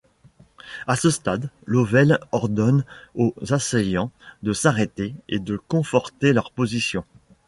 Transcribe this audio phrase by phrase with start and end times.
[0.87, 4.09] À ce stade, Lovell ordonne aux assaillants
[4.41, 7.05] de s’arrêter et de conforter leur position.